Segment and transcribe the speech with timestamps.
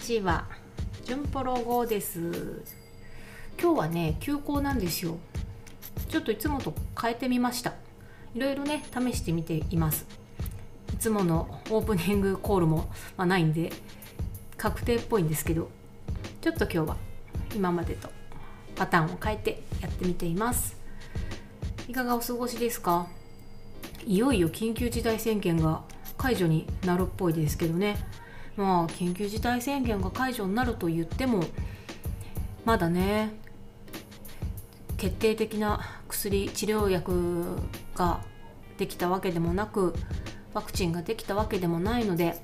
[0.00, 0.46] ちは、
[1.04, 2.20] じゅんぽろ号です。
[3.60, 5.18] 今日はね、休校なんですよ。
[6.08, 7.74] ちょっといつもと変えてみました。
[8.34, 10.06] いろいろね、試してみています。
[10.94, 13.72] いつものオープニングコールも、まあ、ないんで、
[14.56, 15.68] 確定っぽいんですけど、
[16.40, 16.96] ちょっと今日は
[17.54, 18.08] 今までと
[18.76, 20.78] パターンを変えてやってみています。
[21.88, 23.06] いかがお過ごしですか？
[24.06, 25.82] いよいよ緊急事態宣言が
[26.16, 27.98] 解除になるっぽいですけどね
[28.60, 31.42] まあ緊急事態宣言が解除になると言っても
[32.66, 33.30] まだね
[34.98, 37.56] 決定的な薬治療薬
[37.94, 38.20] が
[38.76, 39.94] できたわけでもなく
[40.52, 42.38] ワクチンができたわけでもないので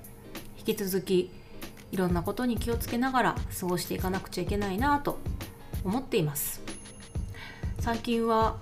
[0.56, 1.30] 引き続き
[1.92, 5.19] いろんなことに気をつけながら過ごしていかなくちゃいけないなと
[5.84, 6.62] 思っています。
[7.78, 8.56] 最近は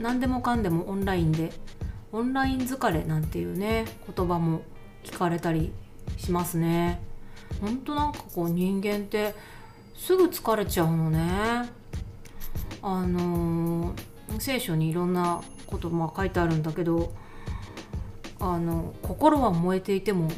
[0.00, 1.52] 何でもかんでもオンラインで
[2.12, 3.84] オンライン疲れなんていうね
[4.16, 4.62] 言葉も
[5.04, 5.70] 聞かれたり
[6.16, 7.00] しますね。
[7.60, 9.34] ほんとなんかこう人間って
[9.94, 11.20] すぐ疲れちゃうのね。
[12.82, 17.12] あのー聖書にいろんなことまあ書いてあるんだけど
[18.40, 20.28] あの心は燃えていても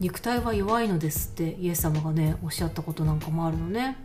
[0.00, 3.96] 肉体は弱いのですってイエス様がねおっしゃったことなんかもあるのね。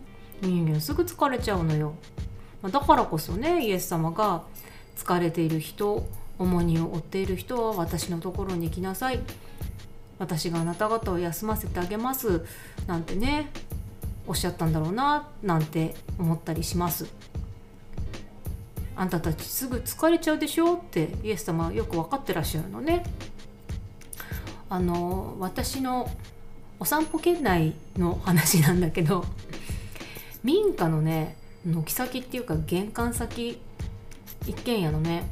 [0.42, 1.94] 人間すぐ疲れちゃうのよ。
[2.62, 4.42] だからこそねイエス様が
[4.96, 6.06] 疲れている人
[6.38, 9.20] 重荷を負っている人は私のところに来なさい。
[10.22, 12.42] 私があなた方を休ませてあげます
[12.86, 13.50] なんてね
[14.24, 17.12] おっしゃったんだろうななんて思ったりします。
[18.94, 23.04] あんたたちすぐ疲れちゃうでしょってイエス様はよく分かってらっしゃるのね。
[24.70, 26.08] あの私の
[26.78, 29.24] お散歩圏内の話なんだけど
[30.44, 33.60] 民家のね軒先っていうか玄関先
[34.46, 35.28] 一軒家のね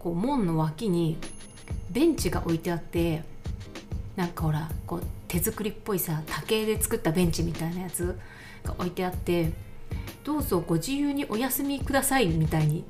[0.00, 1.18] こう門の脇に
[1.90, 3.22] ベンチが置いてあって
[4.16, 8.16] なんかほらこう手作りっぽいさ竹で作ったベンチみたいなやつ
[8.62, 9.52] が置いてあって
[10.22, 12.84] どうぞご自由にお休みくださいみたいに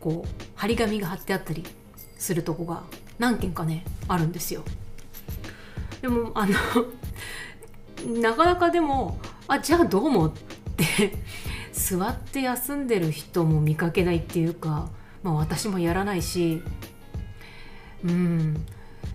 [0.00, 1.64] こう張り紙が貼ってあったり
[2.18, 2.82] するとこが
[3.18, 4.62] 何軒かねあるんですよ。
[6.02, 6.54] でもあの
[8.20, 9.18] なかなかでも
[9.48, 10.32] あじゃあどうもっ
[10.76, 11.16] て
[11.72, 14.90] 座って休んでる人も見かけないっていうか
[15.22, 16.62] まあ私もやらないし
[18.04, 18.66] うん。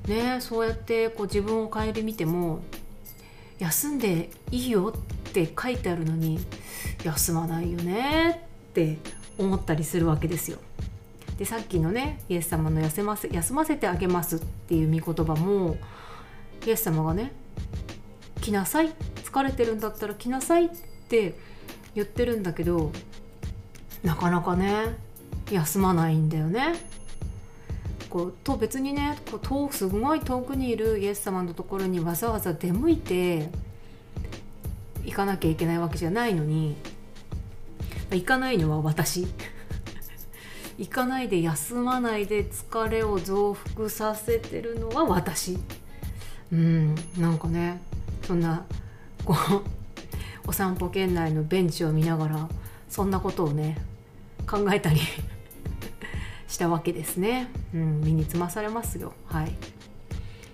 [0.08, 2.62] ねそうやってこう自分を顧みても
[3.60, 6.40] 休んでいいよって書いてあるのに
[7.04, 8.98] 休まないよねって
[9.38, 10.58] 思ったりするわけですよ。
[11.38, 15.78] でさっきのねイエス様の休ませ休ませてあげますっていう御言葉も
[16.66, 17.32] イエス様がね
[18.42, 18.90] 来なさい
[19.24, 20.70] 疲れてるんだったら来なさいっ
[21.10, 21.36] て
[21.96, 22.92] 言ってるんだけど
[24.04, 24.98] なかなかね
[25.52, 26.74] 休まないんだよね。
[28.12, 33.50] こうと別にねこう遠すごい遠くにいるイエス様のところにわざわざ出向いて
[35.06, 36.76] 行かなきゃいけないわけじゃないのに
[38.12, 39.26] 行かないのは私。
[40.78, 45.58] 行かないで休まないで疲れを増幅させてるのは私。
[46.52, 47.80] うんなんかね
[48.28, 48.66] そんな
[49.24, 49.62] こう
[50.48, 52.50] お散歩圏内のベンチを見ながら
[52.90, 53.78] そんなことをね
[54.46, 55.00] 考えたり
[56.52, 59.14] したわけですね、うん、身につまされますよ。
[59.26, 59.56] はい。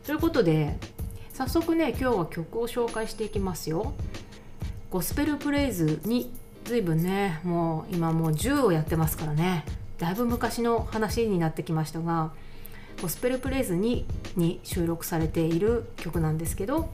[0.06, 0.78] ということで
[1.34, 3.94] 早速ね今日は曲を紹介していきますよ。
[4.91, 6.31] ゴスペルプレイズに
[6.63, 9.66] 随分ねもう今もう10をやってますからね。
[9.97, 12.31] だいぶ昔の話になってきましたが
[13.02, 14.06] ゴスペルプレイズ2
[14.36, 16.90] に収録されている曲なんですけど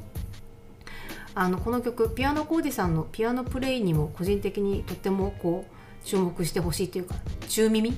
[1.35, 7.15] あのこの曲ピアノコーディさんのピアノプレイにも個人的にとってもこう注目してほしいというか
[7.49, 7.93] 中耳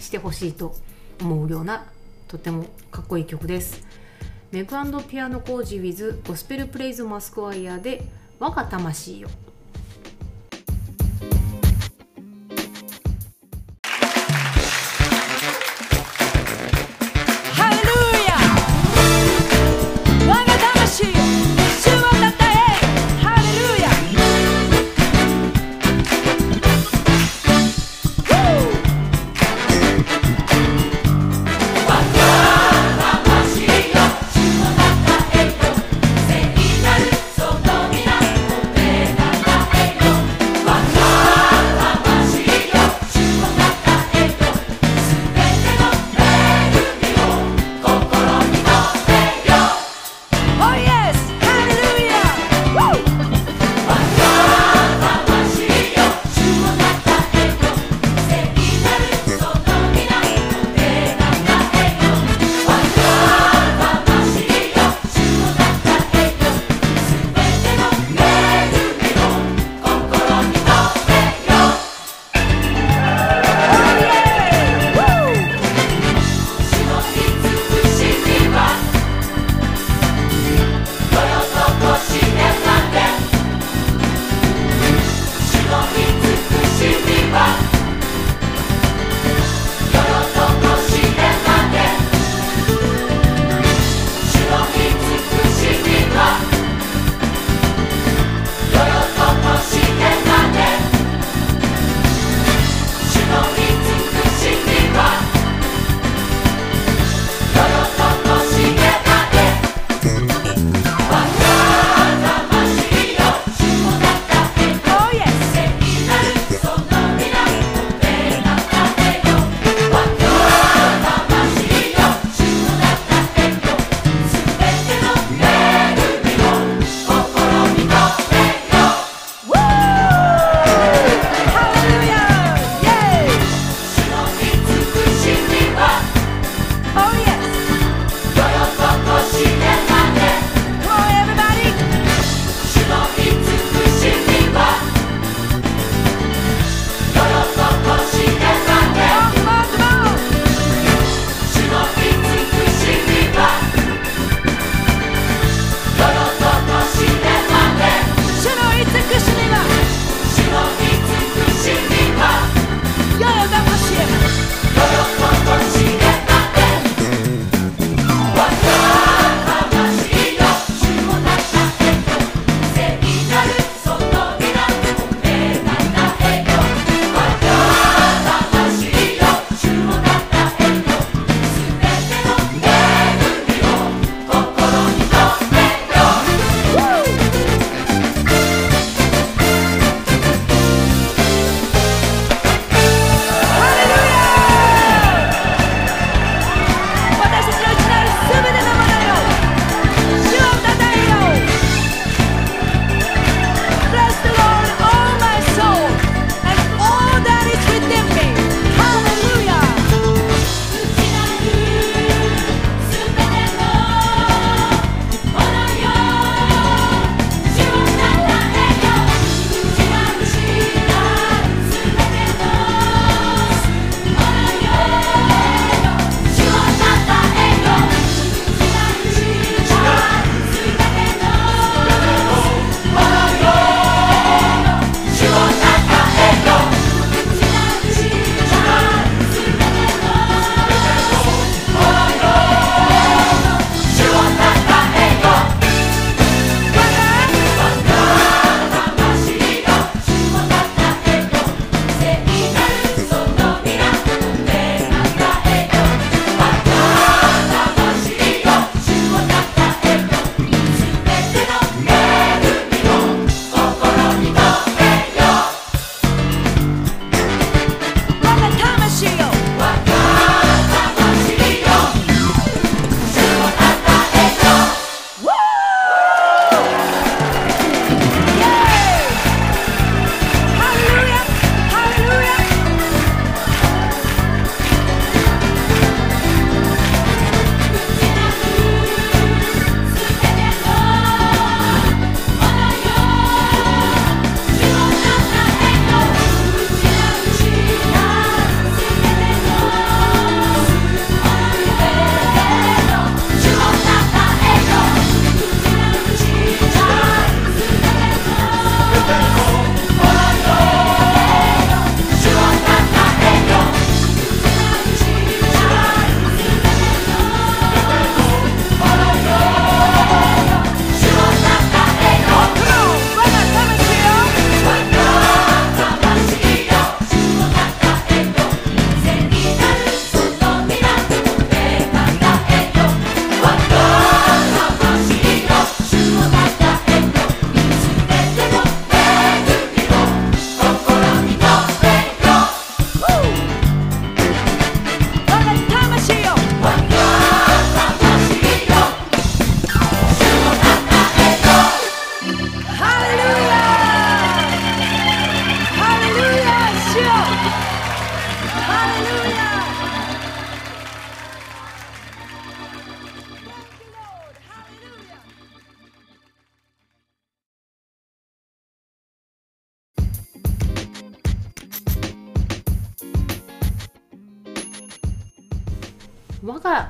[0.00, 0.74] してほしいと
[1.20, 1.86] 思うような
[2.28, 3.86] とてもかっこいい曲です。
[4.50, 8.02] メグピアノコージ with ゴスペルプレイズマスクワイヤーで
[8.38, 9.28] 我が魂よ。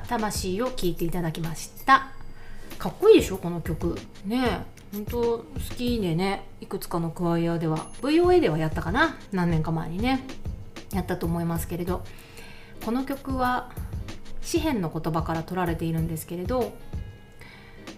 [0.09, 2.11] 魂を聴いていただきました。
[2.79, 3.95] かっこいいでしょこの曲。
[4.25, 4.79] ねえ。
[4.91, 5.45] 本当好
[5.77, 7.89] きでねいくつかのクワイアでは。
[8.01, 9.19] VOA ではやったかな。
[9.33, 10.25] 何年か前にね。
[10.95, 12.03] やったと思いますけれど。
[12.85, 13.71] この曲は
[14.41, 16.73] 詩篇の言葉から取られているんですけれど。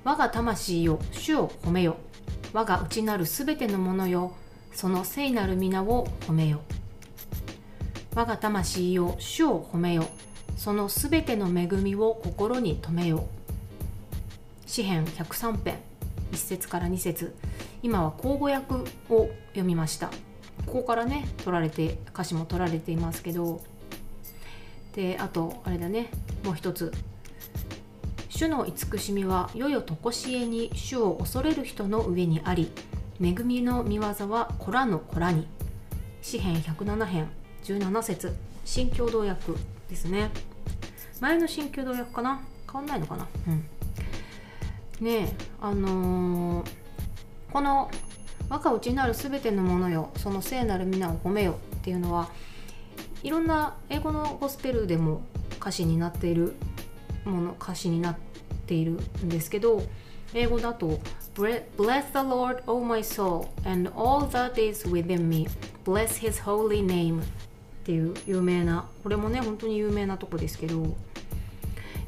[0.03, 1.97] 我が魂よ主を褒めよ。
[2.53, 4.33] 我が内なるすべてのものよ。
[4.73, 6.61] その聖なる皆を褒めよ。
[8.17, 10.09] 我が魂よ主を褒めよ。
[10.61, 13.27] そのすべての恵みを心に留めよ
[14.67, 14.69] う。
[14.69, 15.79] 詩編103編
[16.33, 17.35] 1節から2節。
[17.83, 18.75] 今は口語訳
[19.09, 20.09] を読みました。
[20.67, 23.63] ここからね取られて歌詞も取られていますけど。
[24.95, 26.11] であとあれだね。
[26.45, 26.93] もう一つ。
[28.29, 32.71] 主の慈しみはよよとこしえに主を恐れる人の上にあり
[33.19, 35.47] 恵みの見業は子らの子らに。
[36.21, 37.31] 詩編107編
[37.65, 38.37] 17節。
[38.67, 39.53] 新共同訳
[39.89, 40.31] ですね。
[41.21, 42.41] 前の新共同訳かな？
[42.67, 43.27] 変わんないのかな？
[43.49, 43.65] うん
[45.05, 46.71] ねえあのー
[47.53, 47.91] この
[48.49, 52.29] 「我が内なるすべてのものよその聖なる皆を褒めよ」っていうのは
[53.23, 55.23] いろんな英語のゴスペルでも
[55.61, 56.55] 歌詞になっている
[57.25, 58.17] もの歌詞になっ
[58.67, 59.83] ているんですけど
[60.33, 61.01] 英語だと
[61.35, 61.65] 「Bless
[62.13, 65.49] the Lord, O my soul, and all that is within me.
[65.85, 67.25] Bless his holy name」っ
[67.85, 70.95] ていう有名なこれもね本当に有名なとこですけど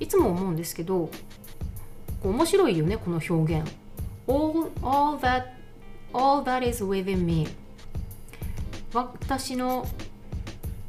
[0.03, 1.09] いつも思うんですけど
[2.25, 3.73] 面白いよねこの表現。
[4.27, 5.45] All, all, that,
[6.13, 7.47] all that is within me
[8.93, 9.87] 私の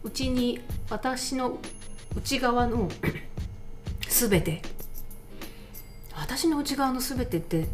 [0.04, 1.60] うちに私の
[2.16, 2.90] 内側の
[4.10, 4.62] すべて。
[6.16, 7.68] 私の内側のすべてって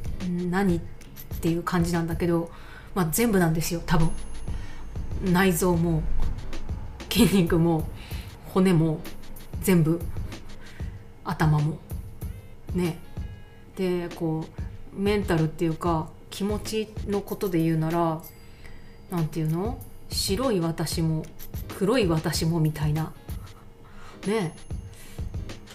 [0.49, 0.81] 何っ
[1.41, 2.49] ていう感じなんだけど、
[2.95, 4.09] まあ、全部なんですよ多分。
[5.23, 6.03] 内臓も
[7.09, 7.87] 筋肉も
[8.53, 8.99] 骨も
[9.61, 10.01] 全部。
[11.29, 11.77] 頭も。
[12.73, 12.97] ね。
[13.77, 14.45] でこ
[14.97, 18.21] うメンタルっていうか気持ちのことで言うなら
[19.09, 19.79] なんていうの？
[20.09, 21.23] 白い私も
[21.77, 23.13] 黒い私もみたいな。
[24.27, 24.55] ね。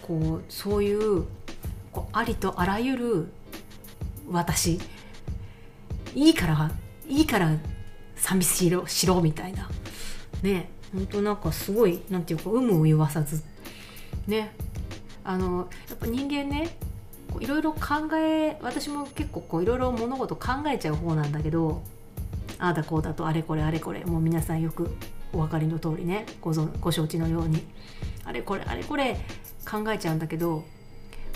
[0.03, 1.25] こうそういう
[1.93, 3.29] こうありとあらゆる
[4.31, 4.81] 私。
[6.15, 6.71] いいから
[7.09, 7.57] いいから
[8.17, 9.71] 寂しろしろみたいな。
[10.43, 10.69] ね。
[10.93, 13.43] 本当なんかすごいなんていうか有無を言わさず。
[14.27, 14.53] ね。
[15.25, 16.77] あのやっぱ人間ね
[17.41, 21.83] いろいろ考え私も結構こういろいろ物事考えちゃう方なんだけど
[22.59, 24.97] ああだこうだとあれこれあれこれもう皆さんよく
[25.33, 27.65] お分かりの通りねご存ご承知のように
[28.25, 29.17] あれこれあれこれ
[29.69, 30.65] 考えちゃうんだけど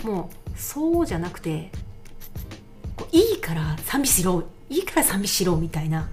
[0.03, 1.71] もうそうじゃなくて
[3.11, 6.09] いいから寂しろいいから寂しろみたいな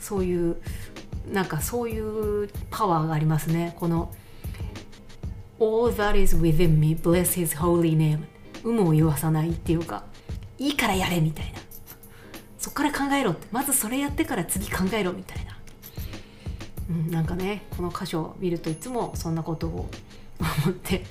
[0.00, 0.56] そういう
[1.30, 3.74] なんかそういうパワーがありますね。
[3.78, 4.10] この
[5.60, 8.24] All that is within me bless his holy name.
[8.64, 10.04] 有無を言わさないっていうか
[10.58, 11.58] いいからやれみたいな。
[12.58, 13.46] そっから考えろって。
[13.50, 15.58] まずそれやってから次考えろみたいな、
[16.90, 19.88] うん、なんかねこの箇所を見るといつもそんなことを
[20.64, 21.04] 思って。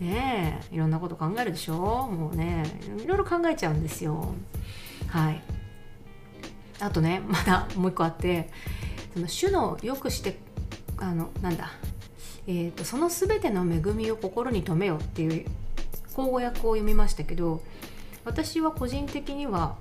[0.00, 1.74] ねえいろんなこと考えるでしょ？
[1.76, 2.64] もうね
[2.98, 4.34] いろいろ考えちゃうんですよ。
[5.06, 5.40] はい。
[6.80, 8.50] あとねまだもう一個あって
[9.14, 10.36] その主のよくして
[10.98, 11.70] あのなんだ？
[12.46, 15.46] えーと、その全ての恵みを心に留めよっていう
[16.14, 17.62] 口語訳を読みましたけど
[18.24, 19.76] 私は個人的には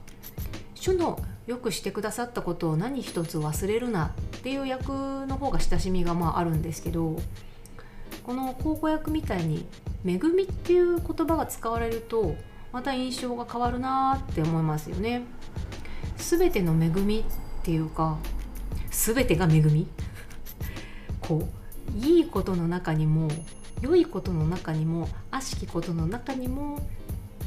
[0.75, 4.87] 主のよくしてくださったことを何一つ忘れるなっていう訳
[5.27, 7.17] の方が親しみがまああるんですけど
[8.23, 9.65] この口語訳みたいに
[10.05, 12.35] 「恵み」っていう言葉が使われると
[12.71, 15.23] また印象が変わるなって思いますよね。
[16.17, 18.17] 全ての恵みっていうか
[18.89, 19.87] 全てが恵み？
[21.19, 21.62] こう
[21.99, 23.29] いいことの中にも
[23.81, 26.79] 良いことの中にも悪しきことの中にも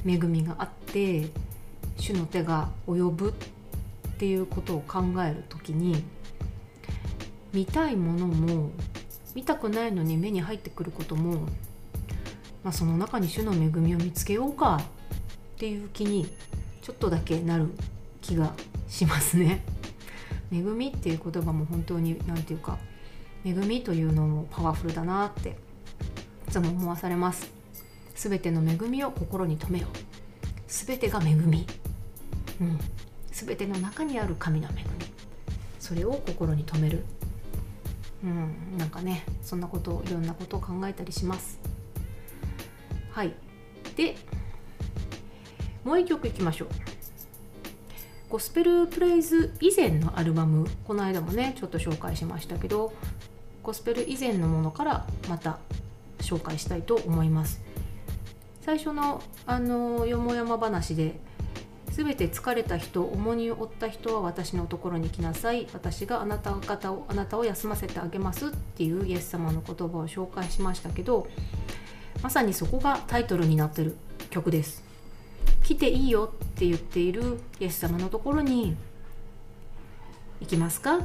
[0.06, 1.28] 恵みがあって
[1.98, 3.32] 主の手が及ぶっ
[4.18, 6.02] ていうことを考える時に
[7.52, 8.70] 見たいものも
[9.34, 11.46] 見たくないのに目に入ってくることも、
[12.62, 14.80] まあ、その中に主の恵みを見つけようか
[15.56, 16.26] っていう気に
[16.82, 17.70] ちょっとだけなる
[18.20, 18.52] 気が
[18.88, 19.62] しますね。
[20.52, 22.78] 恵みっていう言葉も本当に何て言うか
[23.44, 25.56] 恵みというのもパワフルだなって
[26.48, 27.50] いつも思わされます。
[28.14, 29.96] 全ての恵みを心に留めよう。
[30.68, 31.66] 全てが恵み、
[32.60, 32.78] うん、
[33.30, 34.80] 全ての中にある神の恵み。
[35.78, 37.04] それを心に留める。
[38.24, 38.78] うん。
[38.78, 41.58] なんかねそんなことをいろんなことを考えたりします。
[43.12, 43.34] はい。
[43.96, 44.16] で
[45.84, 46.68] もう一曲いきましょう。
[48.28, 52.92] ゴスペルプレイズ以前のアルバムこの間もねちょっと紹介しましたけど
[53.66, 55.58] ゴスペル以前のものからまた
[56.20, 57.60] 紹介したいと思います。
[58.60, 61.18] 最初のあのよもやま話で
[61.90, 65.66] 全て疲れた人重荷を負った人は私のところに来なさい。
[65.72, 71.26] 私があなた方をあなたを休ませてあげますっていうイエス様の言葉を紹介しましたけど
[72.22, 73.96] まさにそこがタイトルになってる
[74.30, 74.84] 曲です。
[75.64, 78.76] 来ていいよって言っているイエス様のところに
[80.40, 81.00] 行きますか？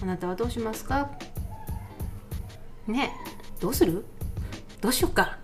[0.00, 1.10] あなたはどうしますか？
[2.86, 3.12] ね
[3.60, 4.04] どうする？
[4.80, 5.38] どうしようか。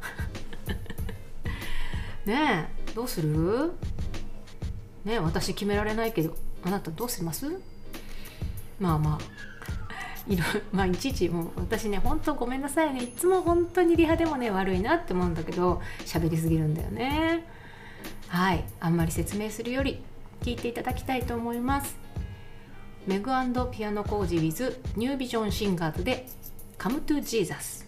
[2.27, 2.93] ねえ。
[2.95, 3.73] どうする？
[5.05, 6.37] ね私決められないけど。
[6.63, 7.47] あなたどうします？
[8.79, 9.25] まあまあ。
[10.29, 13.05] いろ まあいちいちもう私ねほんとごめんなさいね。
[13.05, 17.47] いつも本当にリハでもね悪いなって思うんだけど喋りすぎるんだよね。
[18.29, 18.65] はい。
[18.81, 20.03] あんまり説明するより
[20.43, 21.97] 聞いていただきたいと思います。
[23.07, 23.31] メグ
[23.73, 26.29] ピアノ工事 with ニュービジョンシンガーズで
[26.81, 27.85] Come to Jesus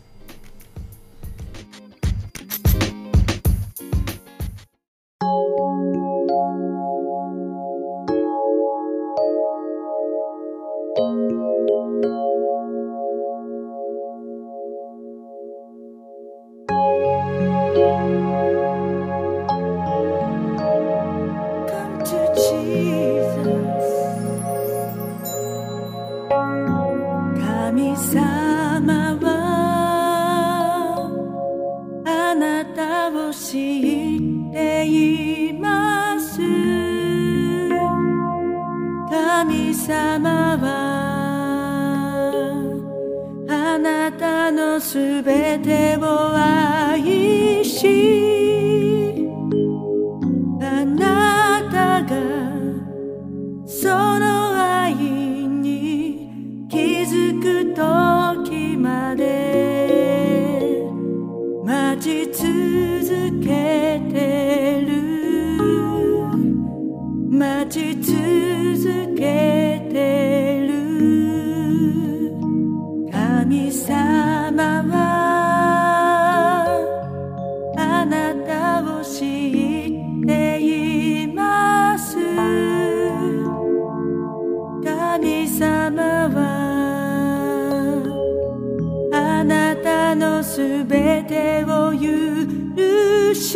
[91.32, 93.48] てを許し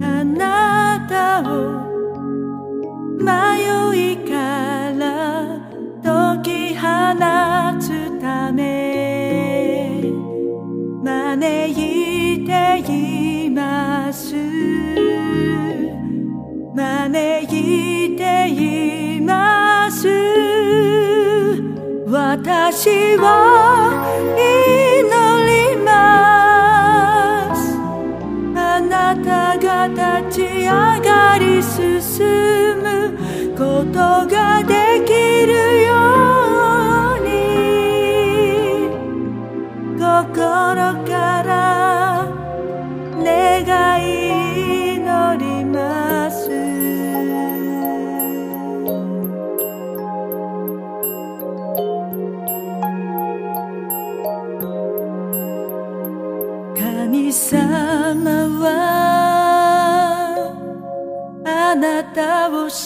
[0.00, 1.50] あなたを
[3.18, 3.24] 迷
[4.12, 5.02] いから
[6.04, 6.86] 解き放
[7.80, 10.02] つため
[11.02, 14.36] 招いています。
[16.76, 20.08] 招いています。
[22.08, 23.71] 私は
[31.62, 32.26] 進
[32.82, 34.31] むことが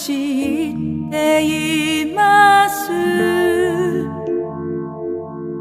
[0.07, 0.75] 知っ
[1.11, 2.87] ています。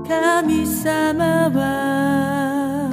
[0.07, 2.93] 神様は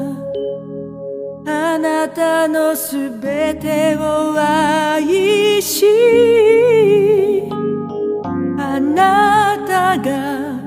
[1.46, 5.86] あなたのすべてを愛し
[8.58, 10.60] あなたが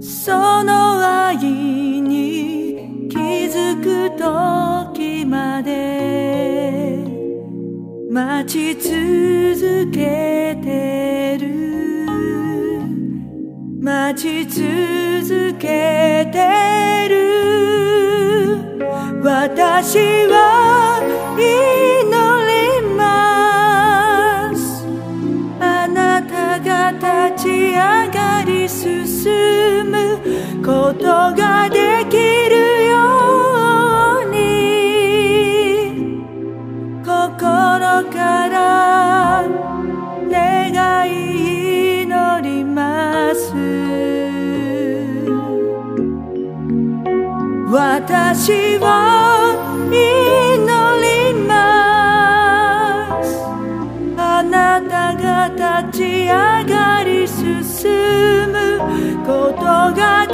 [0.00, 6.29] その愛に気づく時まで
[8.12, 11.46] 待ち続けてる。
[13.80, 17.14] 待ち続けてる。
[19.22, 20.98] 私は
[21.38, 21.44] 祈
[22.50, 24.58] ります。
[25.60, 30.18] あなたが立ち上がり進む
[30.66, 31.04] こと
[31.36, 32.09] ができ
[48.12, 49.54] 私は
[49.86, 49.94] 祈
[51.06, 51.54] りま
[53.22, 53.38] す。
[54.18, 55.46] あなたが
[55.86, 58.82] 立ち上がり進む
[59.24, 59.62] こと
[59.94, 60.26] が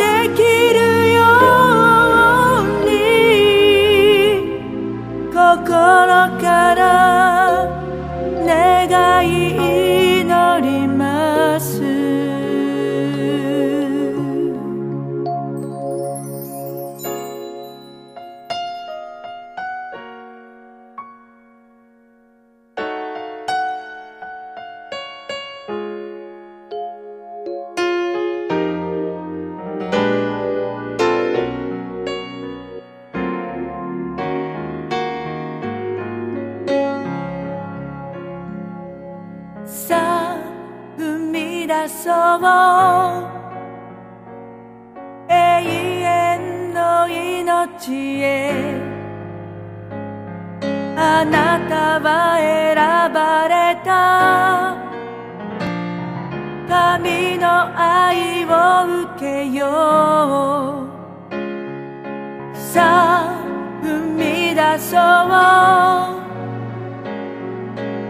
[62.73, 63.45] さあ
[63.81, 65.01] 踏み出そう。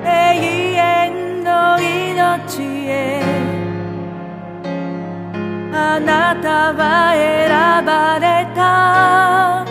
[0.03, 0.09] 永
[0.75, 3.23] 遠の命へ。
[5.73, 8.25] あなたは選ばれ
[8.57, 9.67] た。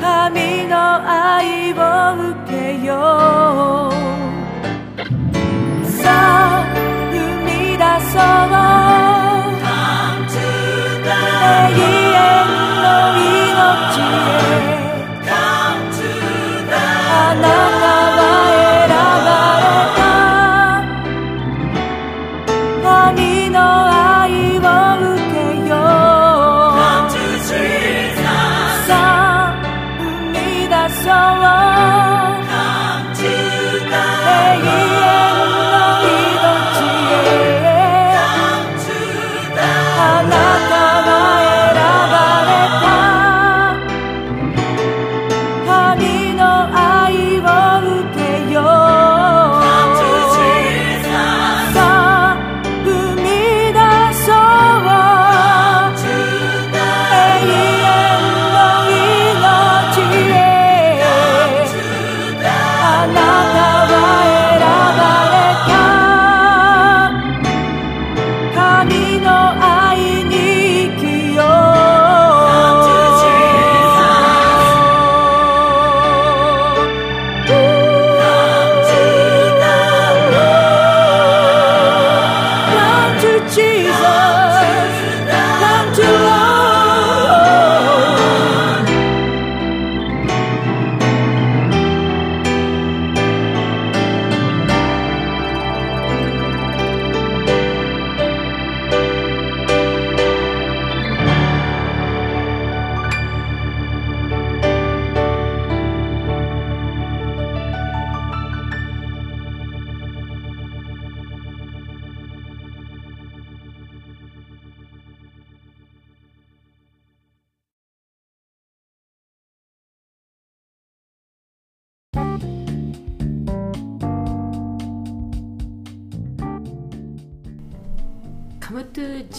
[0.00, 1.74] 神の愛を
[2.30, 2.54] 受け
[2.86, 2.94] よ
[3.76, 3.79] う。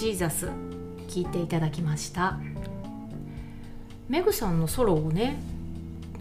[0.01, 0.49] To Jesus
[1.09, 2.39] 聞いていただきました。
[4.09, 5.37] メグさんのソロをね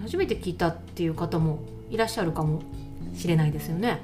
[0.03, 2.63] 初めて聞いたっていう方もいらっしゃるかも
[3.15, 4.01] しれないですよね。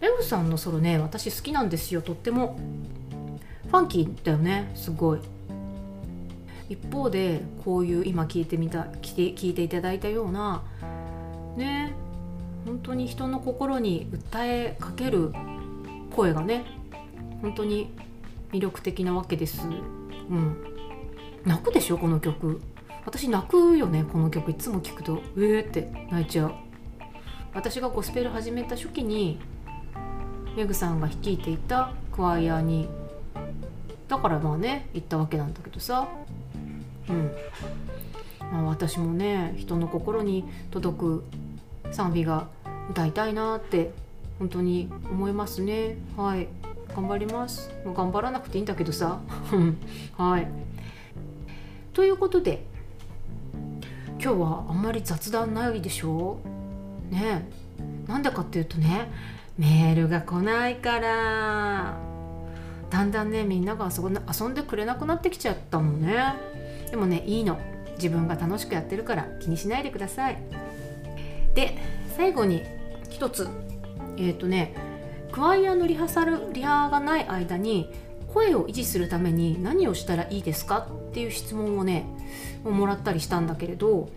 [0.00, 2.58] メグさんのソロね私好きなんですよとっても。
[3.70, 5.20] ファンキーだよねすごい。
[6.68, 10.62] 一方でこういう今聞いてみた聞いて聞いていただいたような
[11.56, 11.94] ね
[12.66, 15.32] 本当に人の心に訴えかける
[16.14, 16.64] 声がね
[17.42, 17.92] 本当に
[18.52, 19.66] 魅力的なわけです。
[19.66, 20.56] うん、
[21.44, 22.60] 泣くでしょこの曲。
[23.04, 26.52] 私泣くよねこの曲いつも聞くとえーって泣いちゃう。
[27.54, 29.40] 私がゴスペル始めた初期に
[30.56, 32.88] メグさんが率いていたクワイアに
[34.08, 36.08] だからまあね行ったわけなんだけどさ。
[37.08, 37.32] うん。
[38.52, 41.24] まあ、私もね人の心に届く
[41.92, 42.48] 賛美が
[42.90, 43.92] 歌いたいなって
[44.38, 46.48] 本当に思いますねはい
[46.94, 47.70] 頑張ります。
[47.84, 49.20] 頑張らなくていいんだけどさ。
[50.16, 50.46] はい。
[51.92, 52.64] ということで
[54.22, 56.38] 今日はあんまり雑談ないでしょ？
[57.10, 57.48] ね。
[58.06, 59.08] なんでかっていうとね
[59.58, 61.96] メールが来ないから。
[62.90, 66.34] だんだんねみんなが遊んで遊んでくれなくなってきちゃったのね。
[66.90, 67.58] でもねいいの。
[67.96, 70.38] 自分が楽しくやってるから気にしないでください。
[71.54, 71.76] で
[72.16, 72.62] 最後に
[73.08, 73.48] 一つ。
[74.16, 74.74] えっ、とね
[75.32, 77.88] クワイアのリハーサルリハがない間に
[78.32, 82.06] 声を維持するために何をしたらいいですかっていう質問をね
[82.64, 84.08] もらったりしたんだけれど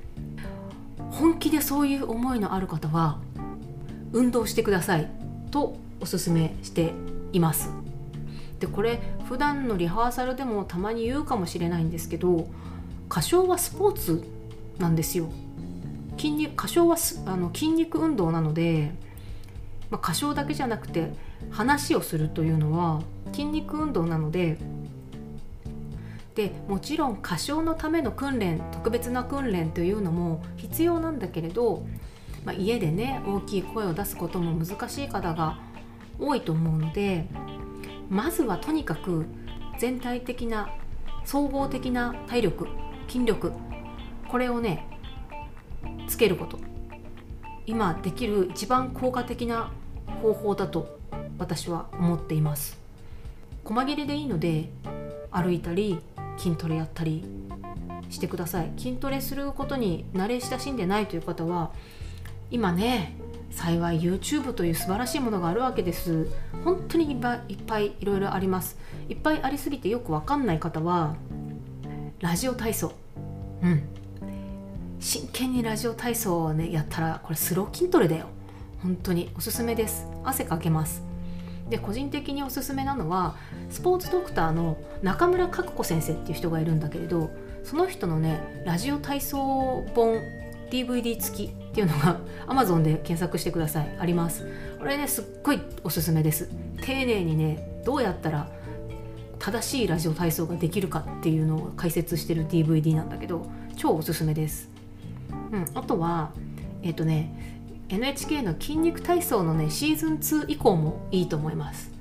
[1.12, 3.20] 本気でそういう思いのある方は
[4.12, 5.10] 運動してください
[5.52, 6.94] とおすすめして
[7.32, 7.72] います。
[8.60, 12.48] でこれ普段のリハーサルでもたまに言うかもしれないんですけど
[13.10, 14.24] 歌唱はスポーツ
[14.80, 15.30] なんですよ。
[16.18, 18.92] 筋肉歌唱はすあの筋肉運動なので、
[19.94, 21.12] まあ、歌唱だけじゃなくて
[21.52, 24.58] 話をするというのは筋肉運動なので
[26.34, 31.86] でもちろん歌唱のための訓練特別な訓練というのも必要なんだけれど、
[32.44, 35.60] まあ、家でね大きい声を出すことも難しい方が
[36.18, 37.28] 多いと思うので
[38.10, 39.28] まずはとにかく
[39.78, 40.74] 全体的な
[41.24, 42.68] 総合的な体力
[43.08, 43.54] 筋力
[44.28, 44.88] これをね
[46.08, 46.58] つけること。
[47.66, 49.72] 今できる一番効果的な
[50.24, 50.98] 方法だと
[51.38, 52.80] 私は思っています。
[53.66, 54.70] 細切れでいいので
[55.32, 56.00] 歩いたり
[56.38, 57.26] 筋トレやったり
[58.10, 58.72] してください。
[58.78, 61.72] 筋トレすることに慣れ親しんでないという方は
[62.52, 63.18] 今ね
[63.52, 66.30] 幸い YouTube という素晴らしいものがあるわけです。
[66.64, 68.78] 本当にいっぱいいっぱいいろいろあります。
[69.10, 71.18] いっぱいありすぎてよくわかんない方は
[72.22, 72.94] ラジオ体操。
[73.62, 73.84] うん。
[75.02, 78.28] 真剣にラジオ体操をねやったらこれスロー筋トレだよ。
[78.84, 80.06] 本当におすすめです。
[80.24, 81.04] 汗かけます。
[81.70, 83.36] で個人的におすすめなのは
[83.70, 87.32] スポーツドクターの中村角子先生っていう人がいるんだけれど
[87.64, 90.20] その人のねラジオ体操本
[90.70, 93.96] DVD 付きっていうのが Amazon で検索してください。
[94.00, 94.46] あります。
[94.80, 96.50] これねすっごいおすすめです。
[96.82, 98.50] 丁寧にねどうやったら
[99.40, 103.46] 正しいラジオ体操ができるかっていうのを解説してる DVD なんだけど
[103.78, 104.70] 超おすすめです。
[105.52, 106.32] うん、あとは
[106.82, 107.53] えっ、ー、とね
[107.90, 111.92] NHK の筋肉体操のねシーズン2以降もいいと思います。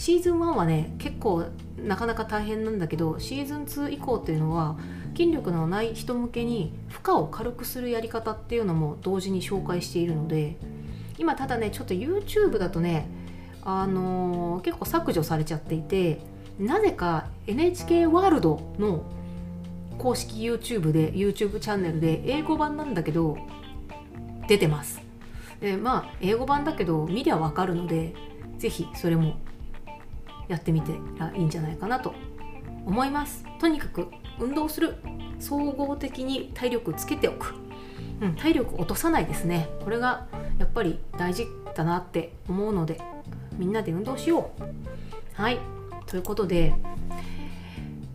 [0.00, 1.44] シーズン1はね結構
[1.76, 4.78] なかなか大変なんだけどシーズン2以降っていうのは
[5.14, 10.56] 筋力のない人向けに負荷を軽くするやり方っていうのも同時に紹介しているので
[11.18, 13.08] 今ただねちょっと YouTube だとね
[13.62, 16.22] あのー、結構削除されちゃっていて
[16.58, 19.02] なぜか NHK ワールドの
[19.98, 23.36] 公式 YouTube で YouTube チャンネルで英語版なんだけど
[24.50, 25.00] 出てます。
[25.60, 28.14] でまあ英語版だけど見りゃわかるので
[28.58, 29.36] 是非それも
[30.48, 32.14] やってみてらいいんじゃないかなと
[32.84, 33.44] 思います。
[33.60, 34.08] とにかく
[34.40, 34.96] 運動する。
[35.38, 37.54] 総合的に体力つけておく、
[38.20, 39.70] うん、体力落とさないですね。
[39.84, 40.26] これが
[40.58, 43.00] やっぱり大事だなって思うので
[43.56, 44.62] みんなで運動しよう。
[45.40, 45.58] はい。
[46.06, 46.74] ということで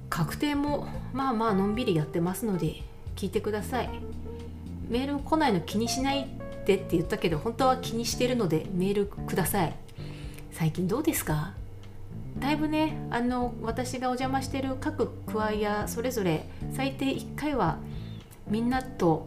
[0.09, 2.83] 確定もまあまあのんびりやってますので
[3.15, 3.89] 聞いてください。
[4.89, 6.27] メール来ないの気にしない
[6.65, 9.73] でって言ったけど本当は気にしてるのでメールください。
[10.51, 11.53] 最近どうですか？
[12.39, 17.77] だいぶねあの私がお邪魔してる各クワイアそれぞれ最低1回は
[18.49, 19.25] みんなと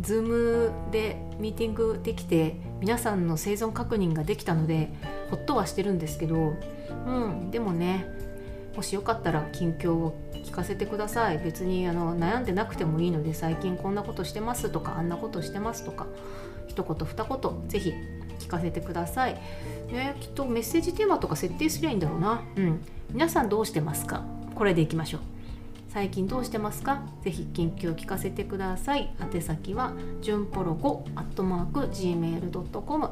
[0.00, 4.90] Zoom でミーティングできて皆さんの生存確認ができたので
[5.30, 6.54] ほっとはしてるんですけど
[7.06, 8.06] うんでもね
[8.78, 11.38] もしよかったら近況を聞かせてください。
[11.38, 16.06] 別にあの悩んでなくてもいいので最近こんなことしてますとかあんなことしてますとか
[16.68, 17.92] 一言二言ぜひ
[18.38, 19.34] 聞かせてください、
[19.90, 22.40] ね、きっとメッセージテーマとか設定すりゃいいんだろうな。
[22.54, 22.80] うん。
[23.10, 24.22] 皆さんどうしてますか？
[24.54, 25.22] これでいきましょう。
[25.88, 27.02] 最近どうしてますか？
[27.24, 29.12] ぜひ近況聞かせてください。
[29.34, 33.10] 宛先はじゅんぽろ5 gmail.com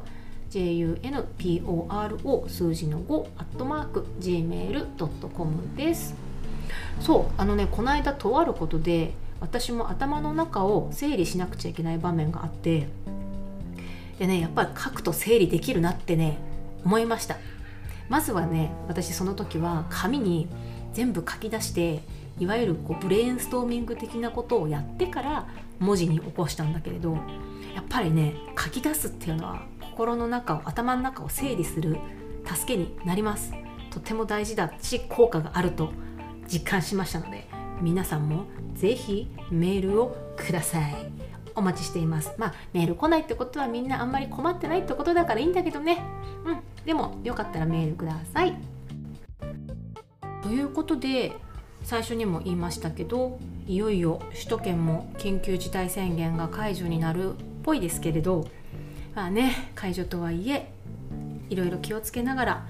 [0.50, 6.14] junporo 数字の5アットマーク gmail.com です。
[7.00, 12.88] そうあのねこの間とあることで私も頭の中を整理しなくちゃいけない場面があって
[14.18, 16.38] でねやっぱり書くと整理できるなってね
[16.84, 17.36] 思いました。
[18.08, 20.48] まずはね私その時は紙に
[20.92, 22.02] 全部書き出して
[22.38, 25.46] いわゆるこうブレインストーミング的なことをやってから
[25.78, 27.14] 文字に起こしたんだけれど
[27.74, 29.62] やっぱりね書き出すっていうのは
[29.96, 31.96] 心の中を頭の中を整理する
[32.44, 33.54] 助けになります。
[33.90, 35.90] とても大事だし効果があると
[36.46, 37.48] 実感しましたので
[37.80, 40.94] 皆さんも是非メールをください。
[41.54, 42.34] お待ちしています。
[42.36, 46.04] まあメール来ないってことはみんなあんまり困ってないってことだからいいんだけどね。
[46.44, 46.58] うん。
[46.84, 48.54] でもよかったらメールください。
[50.42, 51.32] ということで
[51.82, 58.46] 最初にも言いましたけどいよいよ首都圏も緊急事態宣言が解除になるっぽいですけれど
[59.16, 60.70] まあね解除とはいえ
[61.48, 62.66] いろいろ気をつけながら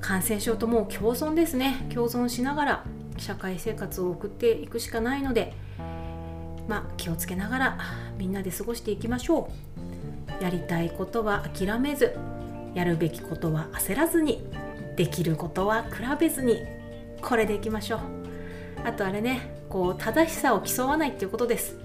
[0.00, 1.86] 感染症ともう共存ですね。
[1.92, 2.84] 共存しながら
[3.18, 5.52] 社会生活を送っていくしかないので
[6.66, 7.78] まあ気をつけながら
[8.16, 9.50] みんなで過ごしていきましょ
[10.40, 10.42] う。
[10.42, 12.16] やりたいことは諦めず
[12.74, 14.42] やるべきことは焦らずに
[14.96, 16.62] できることは比べずに
[17.20, 18.00] これでいきましょう。
[18.86, 21.76] あとあれねこう正しさを競わないっていうことです。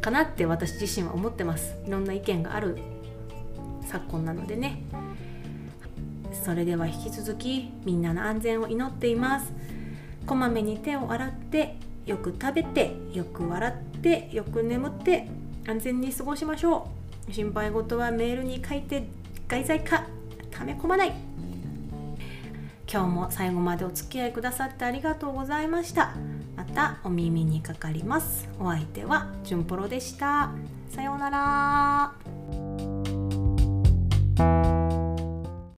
[0.00, 1.76] かなって私自身は思ってます。
[1.86, 2.76] いろんな意見がある
[3.86, 4.82] 昨今なのでね。
[6.44, 9.52] それでは引き続きみんなの安全を祈っています。
[10.26, 15.28] こまめに手を洗ってよく食べてよく笑ってよく眠って
[15.68, 16.88] 安全に過ごしましょ
[17.28, 17.32] う。
[17.32, 19.06] 心配事はメールに書いて
[19.46, 20.06] 外在化
[20.50, 21.12] 溜め込まない。
[22.92, 26.14] 今日も最後までお付き合いくださってありがとうございました。
[26.56, 28.48] またお耳にかかります。
[28.58, 30.50] お相手はじゅんぽろでした。
[30.90, 32.91] さようなら。